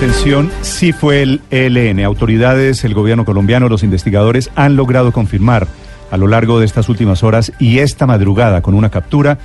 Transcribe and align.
Atención, 0.00 0.50
sí 0.62 0.94
fue 0.94 1.20
el 1.20 1.42
ELN. 1.50 2.02
Autoridades, 2.06 2.84
el 2.84 2.94
gobierno 2.94 3.26
colombiano, 3.26 3.68
los 3.68 3.82
investigadores 3.82 4.50
han 4.54 4.74
logrado 4.74 5.12
confirmar 5.12 5.66
a 6.10 6.16
lo 6.16 6.26
largo 6.26 6.58
de 6.58 6.64
estas 6.64 6.88
últimas 6.88 7.22
horas 7.22 7.52
y 7.58 7.80
esta 7.80 8.06
madrugada 8.06 8.62
con 8.62 8.74
una 8.74 8.88
captura 8.88 9.36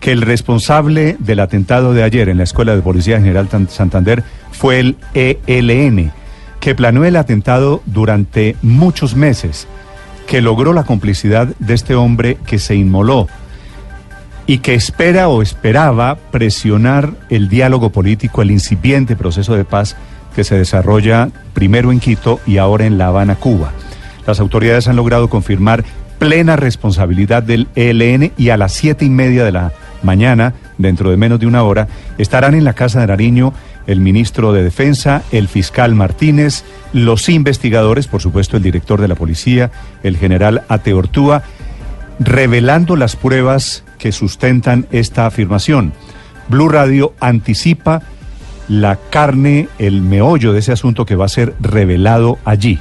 que 0.00 0.12
el 0.12 0.20
responsable 0.20 1.16
del 1.20 1.40
atentado 1.40 1.94
de 1.94 2.02
ayer 2.02 2.28
en 2.28 2.36
la 2.36 2.44
Escuela 2.44 2.76
de 2.76 2.82
Policía 2.82 3.18
General 3.18 3.48
Santander 3.70 4.22
fue 4.52 4.78
el 4.78 4.96
ELN, 5.14 6.12
que 6.60 6.74
planeó 6.74 7.06
el 7.06 7.16
atentado 7.16 7.82
durante 7.86 8.56
muchos 8.60 9.16
meses, 9.16 9.66
que 10.26 10.42
logró 10.42 10.74
la 10.74 10.84
complicidad 10.84 11.46
de 11.58 11.72
este 11.72 11.94
hombre 11.94 12.36
que 12.44 12.58
se 12.58 12.74
inmoló 12.74 13.26
y 14.46 14.58
que 14.58 14.74
espera 14.74 15.28
o 15.28 15.42
esperaba 15.42 16.16
presionar 16.30 17.12
el 17.30 17.48
diálogo 17.48 17.90
político, 17.90 18.42
el 18.42 18.50
incipiente 18.50 19.16
proceso 19.16 19.54
de 19.54 19.64
paz 19.64 19.96
que 20.34 20.44
se 20.44 20.56
desarrolla 20.56 21.30
primero 21.52 21.92
en 21.92 22.00
Quito 22.00 22.40
y 22.46 22.58
ahora 22.58 22.86
en 22.86 22.98
La 22.98 23.06
Habana, 23.06 23.36
Cuba. 23.36 23.72
Las 24.26 24.40
autoridades 24.40 24.88
han 24.88 24.96
logrado 24.96 25.28
confirmar 25.28 25.84
plena 26.18 26.56
responsabilidad 26.56 27.42
del 27.42 27.68
ELN 27.74 28.32
y 28.36 28.48
a 28.50 28.56
las 28.56 28.72
siete 28.72 29.04
y 29.04 29.10
media 29.10 29.44
de 29.44 29.52
la 29.52 29.72
mañana, 30.02 30.54
dentro 30.78 31.10
de 31.10 31.16
menos 31.16 31.40
de 31.40 31.46
una 31.46 31.62
hora, 31.62 31.88
estarán 32.18 32.54
en 32.54 32.64
la 32.64 32.74
Casa 32.74 33.00
de 33.00 33.06
Nariño 33.06 33.52
el 33.86 34.00
ministro 34.00 34.52
de 34.52 34.62
Defensa, 34.62 35.22
el 35.32 35.48
fiscal 35.48 35.94
Martínez, 35.94 36.64
los 36.92 37.28
investigadores, 37.28 38.06
por 38.06 38.22
supuesto 38.22 38.56
el 38.56 38.62
director 38.62 39.00
de 39.00 39.08
la 39.08 39.14
policía, 39.14 39.70
el 40.02 40.16
general 40.16 40.62
Ateortúa, 40.68 41.42
revelando 42.18 42.96
las 42.96 43.16
pruebas 43.16 43.84
que 43.98 44.12
sustentan 44.12 44.86
esta 44.92 45.26
afirmación. 45.26 45.92
Blue 46.48 46.68
Radio 46.68 47.14
anticipa 47.20 48.02
la 48.68 48.96
carne, 48.96 49.68
el 49.78 50.02
meollo 50.02 50.52
de 50.52 50.60
ese 50.60 50.72
asunto 50.72 51.04
que 51.04 51.16
va 51.16 51.26
a 51.26 51.28
ser 51.28 51.54
revelado 51.60 52.38
allí. 52.44 52.80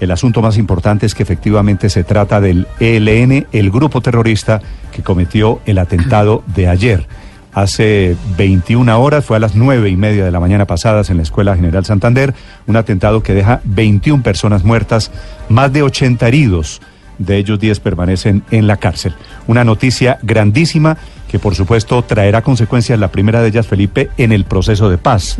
El 0.00 0.10
asunto 0.10 0.42
más 0.42 0.58
importante 0.58 1.06
es 1.06 1.14
que 1.14 1.22
efectivamente 1.22 1.88
se 1.88 2.04
trata 2.04 2.40
del 2.40 2.66
ELN, 2.80 3.46
el 3.52 3.70
grupo 3.70 4.00
terrorista 4.00 4.60
que 4.92 5.02
cometió 5.02 5.60
el 5.66 5.78
atentado 5.78 6.42
de 6.54 6.68
ayer. 6.68 7.06
Hace 7.52 8.16
21 8.36 9.00
horas, 9.00 9.24
fue 9.24 9.36
a 9.36 9.40
las 9.40 9.54
nueve 9.54 9.88
y 9.88 9.96
media 9.96 10.24
de 10.24 10.32
la 10.32 10.40
mañana 10.40 10.66
pasadas 10.66 11.10
en 11.10 11.18
la 11.18 11.22
Escuela 11.22 11.54
General 11.54 11.84
Santander, 11.84 12.34
un 12.66 12.76
atentado 12.76 13.22
que 13.22 13.32
deja 13.32 13.60
21 13.64 14.24
personas 14.24 14.64
muertas, 14.64 15.12
más 15.48 15.72
de 15.72 15.82
80 15.82 16.26
heridos 16.26 16.82
de 17.18 17.36
ellos 17.36 17.58
10 17.58 17.80
permanecen 17.80 18.42
en 18.50 18.66
la 18.66 18.76
cárcel. 18.76 19.14
Una 19.46 19.64
noticia 19.64 20.18
grandísima 20.22 20.96
que 21.28 21.38
por 21.38 21.54
supuesto 21.54 22.02
traerá 22.02 22.42
consecuencias, 22.42 22.98
la 22.98 23.08
primera 23.08 23.42
de 23.42 23.48
ellas, 23.48 23.66
Felipe, 23.66 24.10
en 24.18 24.32
el 24.32 24.44
proceso 24.44 24.88
de 24.88 24.98
paz. 24.98 25.38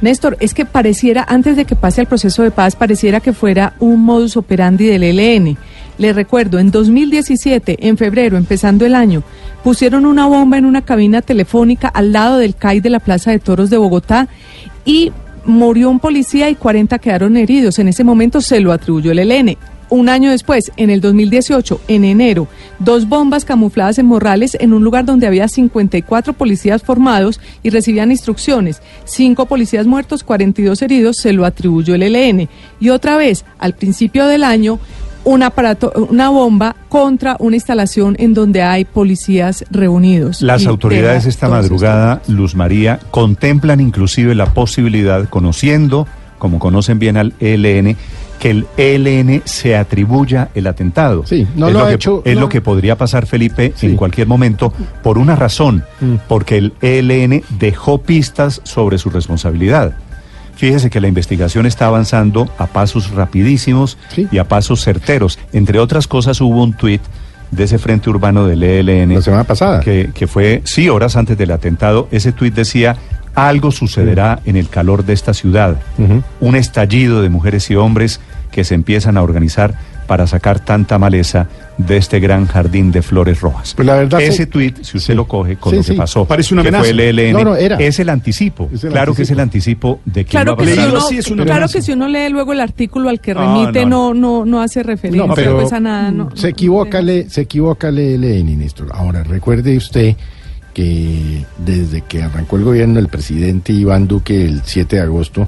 Néstor, 0.00 0.38
es 0.40 0.54
que 0.54 0.64
pareciera, 0.64 1.26
antes 1.28 1.56
de 1.56 1.66
que 1.66 1.76
pase 1.76 2.00
el 2.00 2.06
proceso 2.06 2.42
de 2.42 2.50
paz, 2.50 2.74
pareciera 2.74 3.20
que 3.20 3.34
fuera 3.34 3.74
un 3.80 4.02
modus 4.02 4.36
operandi 4.38 4.86
del 4.86 5.02
ELN. 5.02 5.58
Le 5.98 6.12
recuerdo, 6.14 6.58
en 6.58 6.70
2017, 6.70 7.86
en 7.86 7.98
febrero, 7.98 8.38
empezando 8.38 8.86
el 8.86 8.94
año, 8.94 9.22
pusieron 9.62 10.06
una 10.06 10.26
bomba 10.26 10.56
en 10.56 10.64
una 10.64 10.80
cabina 10.80 11.20
telefónica 11.20 11.88
al 11.88 12.12
lado 12.12 12.38
del 12.38 12.54
CAI 12.54 12.80
de 12.80 12.88
la 12.88 13.00
Plaza 13.00 13.30
de 13.30 13.40
Toros 13.40 13.68
de 13.68 13.76
Bogotá 13.76 14.26
y 14.86 15.12
murió 15.44 15.90
un 15.90 16.00
policía 16.00 16.48
y 16.48 16.54
40 16.54 16.98
quedaron 16.98 17.36
heridos. 17.36 17.78
En 17.78 17.88
ese 17.88 18.04
momento 18.04 18.40
se 18.40 18.60
lo 18.60 18.72
atribuyó 18.72 19.12
el 19.12 19.18
ELN. 19.18 19.58
Un 19.90 20.08
año 20.08 20.30
después, 20.30 20.70
en 20.76 20.88
el 20.88 21.00
2018, 21.00 21.80
en 21.88 22.04
enero, 22.04 22.46
dos 22.78 23.08
bombas 23.08 23.44
camufladas 23.44 23.98
en 23.98 24.06
Morrales 24.06 24.56
en 24.60 24.72
un 24.72 24.84
lugar 24.84 25.04
donde 25.04 25.26
había 25.26 25.48
54 25.48 26.32
policías 26.32 26.82
formados 26.82 27.40
y 27.64 27.70
recibían 27.70 28.12
instrucciones. 28.12 28.82
Cinco 29.04 29.46
policías 29.46 29.86
muertos, 29.86 30.22
42 30.22 30.80
heridos, 30.82 31.16
se 31.16 31.32
lo 31.32 31.44
atribuyó 31.44 31.96
el 31.96 32.04
ELN. 32.04 32.48
Y 32.78 32.90
otra 32.90 33.16
vez, 33.16 33.44
al 33.58 33.74
principio 33.74 34.26
del 34.26 34.44
año, 34.44 34.78
un 35.24 35.42
aparato, 35.42 35.92
una 36.08 36.30
bomba 36.30 36.76
contra 36.88 37.36
una 37.40 37.56
instalación 37.56 38.16
en 38.18 38.32
donde 38.32 38.62
hay 38.62 38.84
policías 38.84 39.64
reunidos. 39.70 40.40
Las 40.40 40.66
autoridades 40.66 41.26
esta 41.26 41.48
madrugada, 41.48 42.22
Luz 42.28 42.54
María, 42.54 43.00
contemplan 43.10 43.80
inclusive 43.80 44.34
la 44.34 44.54
posibilidad, 44.54 45.28
conociendo, 45.28 46.06
como 46.38 46.58
conocen 46.58 46.98
bien 46.98 47.16
al 47.16 47.34
ELN, 47.40 47.96
que 48.40 48.50
el 48.50 48.66
ELN 48.76 49.42
se 49.44 49.76
atribuya 49.76 50.48
el 50.56 50.66
atentado. 50.66 51.24
Sí, 51.26 51.46
no 51.54 51.68
es 51.68 51.72
lo, 51.74 51.78
lo 51.80 51.84
ha 51.84 51.88
que, 51.90 51.94
hecho. 51.94 52.22
Es 52.24 52.34
no. 52.34 52.40
lo 52.40 52.48
que 52.48 52.60
podría 52.60 52.96
pasar, 52.96 53.26
Felipe, 53.26 53.72
Sí. 53.76 53.86
en 53.86 53.96
cualquier 53.96 54.26
momento, 54.26 54.72
por 55.02 55.18
una 55.18 55.36
razón, 55.36 55.84
Mm. 56.00 56.14
porque 56.26 56.56
el 56.58 56.72
ELN 56.80 57.44
dejó 57.60 57.98
pistas 57.98 58.60
sobre 58.64 58.98
su 58.98 59.10
responsabilidad. 59.10 59.92
Fíjese 60.56 60.90
que 60.90 61.00
la 61.00 61.08
investigación 61.08 61.64
está 61.66 61.86
avanzando 61.86 62.48
a 62.58 62.66
pasos 62.66 63.10
rapidísimos 63.12 63.96
Sí. 64.14 64.26
y 64.32 64.38
a 64.38 64.44
pasos 64.48 64.82
certeros. 64.82 65.38
Entre 65.52 65.78
otras 65.78 66.06
cosas, 66.06 66.40
hubo 66.40 66.62
un 66.62 66.72
tuit 66.74 67.00
de 67.50 67.64
ese 67.64 67.78
frente 67.78 68.08
urbano 68.10 68.46
del 68.46 68.62
ELN 68.62 69.14
La 69.14 69.22
semana 69.22 69.44
pasada. 69.44 69.80
que, 69.80 70.10
que 70.14 70.26
fue, 70.26 70.60
sí, 70.64 70.88
horas 70.88 71.16
antes 71.16 71.36
del 71.36 71.50
atentado. 71.50 72.08
Ese 72.10 72.32
tuit 72.32 72.54
decía, 72.54 72.96
algo 73.34 73.70
sucederá 73.70 74.40
en 74.44 74.56
el 74.56 74.68
calor 74.68 75.04
de 75.04 75.12
esta 75.12 75.34
ciudad. 75.34 75.76
Un 76.40 76.56
estallido 76.56 77.22
de 77.22 77.28
mujeres 77.28 77.70
y 77.70 77.76
hombres 77.76 78.20
que 78.50 78.64
se 78.64 78.74
empiezan 78.74 79.16
a 79.16 79.22
organizar 79.22 79.74
para 80.08 80.26
sacar 80.26 80.58
tanta 80.58 80.98
maleza 80.98 81.46
de 81.78 81.96
este 81.96 82.18
gran 82.18 82.48
jardín 82.48 82.90
de 82.90 83.00
flores 83.00 83.40
rojas. 83.40 83.74
Pues 83.76 83.86
la 83.86 83.94
verdad 83.94 84.20
Ese 84.20 84.38
sí. 84.38 84.46
tuit, 84.46 84.82
si 84.82 84.96
usted 84.96 85.12
Sí. 85.12 85.16
lo 85.16 85.28
coge 85.28 85.54
con 85.54 85.70
Sí, 85.70 85.76
lo 85.76 85.82
que 85.84 85.92
sí. 85.92 85.94
pasó, 85.96 86.24
Parece 86.24 86.52
una 86.52 86.62
que 86.62 86.68
amenaza. 86.70 86.82
fue 86.82 86.90
el 86.90 87.00
ELN, 87.18 87.32
No, 87.32 87.44
no, 87.44 87.54
era. 87.54 87.76
es 87.76 88.00
el 88.00 88.08
anticipo. 88.08 88.68
Es 88.74 88.82
el 88.82 88.90
claro 88.90 89.14
que 89.14 89.22
es 89.22 89.30
el 89.30 89.38
anticipo. 89.38 90.00
de 90.04 90.24
que 90.24 90.30
Claro 90.32 90.54
a 90.54 90.56
que, 90.56 90.66
si 90.74 90.80
uno, 90.80 91.00
sí 91.02 91.18
es 91.18 91.30
una 91.30 91.44
claro 91.44 91.58
amenaza. 91.58 91.74
que 91.78 91.82
si 91.82 91.92
uno 91.92 92.08
lee 92.08 92.28
luego 92.28 92.52
el 92.52 92.60
artículo 92.60 93.08
al 93.08 93.20
que 93.20 93.34
remite, 93.34 93.86
no, 93.86 94.12
no, 94.12 94.40
no, 94.40 94.44
no, 94.44 94.60
hace 94.62 94.82
referencia 94.82 95.28
No, 95.28 95.32
pero 95.34 95.60
pues, 95.60 95.72
a 95.72 95.78
nada. 95.78 96.10
no- 96.10 96.30
se 96.34 96.42
no- 96.42 96.48
equivoca, 96.48 97.00
le, 97.00 97.30
se 97.30 97.42
equivoca 97.42 97.88
el 97.90 97.98
ELN, 98.00 98.56
Néstor. 98.58 98.88
Ahora, 98.92 99.22
recuerde 99.22 99.76
usted 99.76 100.16
que 100.80 101.44
desde 101.58 102.00
que 102.00 102.22
arrancó 102.22 102.56
el 102.56 102.64
gobierno 102.64 102.98
el 102.98 103.08
presidente 103.08 103.72
Iván 103.72 104.08
Duque 104.08 104.46
el 104.46 104.62
7 104.64 104.96
de 104.96 105.02
agosto, 105.02 105.46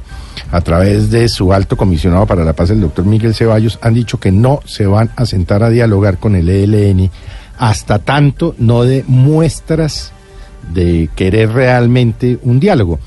a 0.50 0.60
través 0.60 1.10
de 1.10 1.26
su 1.28 1.54
alto 1.54 1.74
comisionado 1.74 2.26
para 2.26 2.44
la 2.44 2.52
paz, 2.52 2.68
el 2.68 2.82
doctor 2.82 3.06
Miguel 3.06 3.34
Ceballos, 3.34 3.78
han 3.80 3.94
dicho 3.94 4.20
que 4.20 4.30
no 4.30 4.60
se 4.66 4.86
van 4.86 5.10
a 5.16 5.24
sentar 5.24 5.62
a 5.62 5.70
dialogar 5.70 6.18
con 6.18 6.36
el 6.36 6.50
ELN 6.50 7.10
hasta 7.56 7.98
tanto 7.98 8.54
no 8.58 8.82
de 8.82 9.04
muestras 9.06 10.12
de 10.74 11.08
querer 11.16 11.52
realmente 11.52 12.38
un 12.42 12.60
diálogo. 12.60 12.98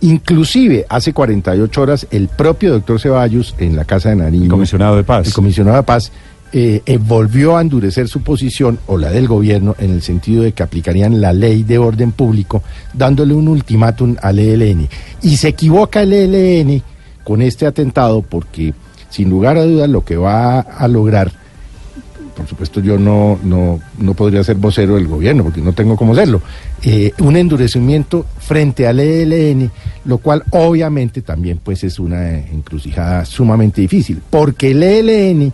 Inclusive, 0.00 0.86
hace 0.88 1.12
48 1.12 1.82
horas, 1.82 2.06
el 2.10 2.28
propio 2.28 2.72
doctor 2.72 2.98
Ceballos, 2.98 3.54
en 3.58 3.76
la 3.76 3.84
Casa 3.84 4.08
de 4.10 4.16
Nariño, 4.16 4.44
El 4.44 4.50
comisionado 4.50 4.96
de 4.96 5.04
paz. 5.04 5.26
el 5.26 5.34
comisionado 5.34 5.76
de 5.76 5.82
paz 5.82 6.12
eh, 6.56 6.82
eh, 6.86 6.98
volvió 6.98 7.56
a 7.56 7.62
endurecer 7.62 8.06
su 8.06 8.22
posición, 8.22 8.78
o 8.86 8.96
la 8.96 9.10
del 9.10 9.26
gobierno, 9.26 9.74
en 9.80 9.90
el 9.90 10.02
sentido 10.02 10.44
de 10.44 10.52
que 10.52 10.62
aplicarían 10.62 11.20
la 11.20 11.32
ley 11.32 11.64
de 11.64 11.78
orden 11.78 12.12
público, 12.12 12.62
dándole 12.92 13.34
un 13.34 13.48
ultimátum 13.48 14.14
al 14.22 14.38
ELN. 14.38 14.88
Y 15.20 15.36
se 15.36 15.48
equivoca 15.48 16.02
el 16.02 16.12
ELN 16.12 16.80
con 17.24 17.42
este 17.42 17.66
atentado 17.66 18.22
porque, 18.22 18.72
sin 19.10 19.30
lugar 19.30 19.56
a 19.56 19.64
dudas, 19.64 19.90
lo 19.90 20.04
que 20.04 20.16
va 20.16 20.60
a 20.60 20.86
lograr, 20.86 21.32
por 22.36 22.46
supuesto 22.46 22.78
yo 22.78 23.00
no, 23.00 23.36
no, 23.42 23.80
no 23.98 24.14
podría 24.14 24.44
ser 24.44 24.54
vocero 24.54 24.94
del 24.94 25.08
gobierno, 25.08 25.42
porque 25.42 25.60
no 25.60 25.72
tengo 25.72 25.96
cómo 25.96 26.14
serlo, 26.14 26.40
eh, 26.84 27.10
un 27.18 27.36
endurecimiento 27.36 28.26
frente 28.38 28.86
al 28.86 29.00
ELN, 29.00 29.72
lo 30.04 30.18
cual 30.18 30.44
obviamente 30.50 31.20
también 31.20 31.58
pues 31.60 31.82
es 31.82 31.98
una 31.98 32.38
encrucijada 32.38 33.24
sumamente 33.24 33.80
difícil, 33.80 34.22
porque 34.30 34.70
el 34.70 34.84
ELN, 34.84 35.52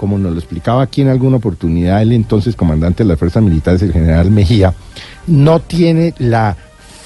como 0.00 0.18
nos 0.18 0.32
lo 0.32 0.38
explicaba 0.38 0.80
aquí 0.82 1.02
en 1.02 1.08
alguna 1.08 1.36
oportunidad 1.36 2.00
el 2.00 2.12
entonces 2.12 2.56
comandante 2.56 3.02
de 3.04 3.08
las 3.10 3.18
fuerzas 3.18 3.42
militares, 3.42 3.82
el 3.82 3.92
general 3.92 4.30
Mejía, 4.30 4.72
no 5.26 5.60
tiene 5.60 6.14
la 6.16 6.56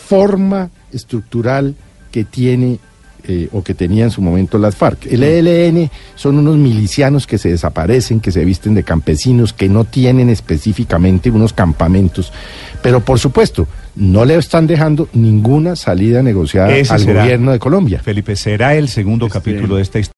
forma 0.06 0.70
estructural 0.92 1.74
que 2.12 2.22
tiene 2.22 2.78
eh, 3.26 3.48
o 3.50 3.64
que 3.64 3.74
tenía 3.74 4.04
en 4.04 4.12
su 4.12 4.22
momento 4.22 4.58
las 4.58 4.76
FARC. 4.76 5.06
El 5.10 5.24
ELN 5.24 5.90
son 6.14 6.38
unos 6.38 6.56
milicianos 6.56 7.26
que 7.26 7.36
se 7.36 7.48
desaparecen, 7.48 8.20
que 8.20 8.30
se 8.30 8.44
visten 8.44 8.74
de 8.74 8.84
campesinos, 8.84 9.52
que 9.52 9.68
no 9.68 9.82
tienen 9.84 10.28
específicamente 10.28 11.32
unos 11.32 11.52
campamentos, 11.52 12.32
pero 12.80 13.00
por 13.00 13.18
supuesto 13.18 13.66
no 13.96 14.24
le 14.24 14.36
están 14.36 14.66
dejando 14.66 15.08
ninguna 15.14 15.74
salida 15.74 16.22
negociada 16.22 16.76
Ese 16.76 16.92
al 16.92 17.04
gobierno 17.04 17.52
de 17.52 17.58
Colombia. 17.58 18.00
Felipe, 18.04 18.36
será 18.36 18.74
el 18.74 18.88
segundo 18.88 19.26
Este- 19.26 19.38
capítulo 19.38 19.76
de 19.76 19.82
esta 19.82 19.98
historia. 19.98 20.12